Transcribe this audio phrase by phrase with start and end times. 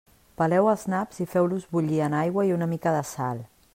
[0.41, 3.45] Peleu els naps i feu-los bullir en aigua i una mica de sal.